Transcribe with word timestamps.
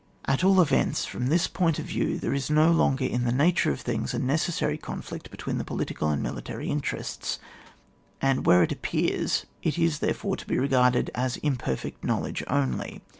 At 0.25 0.43
all 0.43 0.59
events, 0.59 1.05
frt)m 1.05 1.27
this 1.27 1.47
point 1.47 1.77
of 1.77 1.85
view, 1.85 2.17
there 2.17 2.33
is 2.33 2.49
no 2.49 2.71
longer 2.71 3.05
in 3.05 3.23
the 3.23 3.31
nature 3.31 3.69
of 3.71 3.81
things 3.81 4.15
a 4.15 4.17
necessary 4.17 4.79
conflict 4.79 5.29
between 5.29 5.59
the 5.59 5.63
political 5.63 6.09
and 6.09 6.23
military 6.23 6.69
interests, 6.71 7.37
and 8.19 8.47
where 8.47 8.63
it 8.63 8.71
appears 8.71 9.45
it 9.61 9.77
is 9.77 9.99
therefore 9.99 10.37
to 10.37 10.47
be 10.47 10.57
regarded 10.57 11.11
as 11.13 11.37
imperfect 11.37 12.03
knowledge 12.03 12.43
only. 12.47 13.03